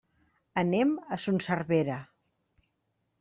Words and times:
Anem 0.61 0.95
a 1.17 1.19
Son 1.25 1.37
Servera. 1.47 1.99